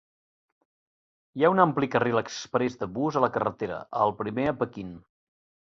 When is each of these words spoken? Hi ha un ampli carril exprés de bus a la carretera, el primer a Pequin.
Hi 1.39 1.45
ha 1.45 1.51
un 1.55 1.61
ampli 1.65 1.91
carril 1.97 2.17
exprés 2.23 2.79
de 2.81 2.89
bus 2.97 3.21
a 3.21 3.25
la 3.27 3.31
carretera, 3.39 3.79
el 4.07 4.17
primer 4.25 4.51
a 4.55 4.59
Pequin. 4.65 4.93